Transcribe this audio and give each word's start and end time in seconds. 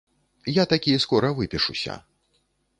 Я 0.51 0.63
такі 0.71 0.97
скора 1.05 1.31
выпішуся. 1.43 2.01